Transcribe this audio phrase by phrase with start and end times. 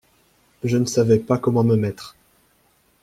[0.63, 2.15] Je ne savais pas comment me mettre.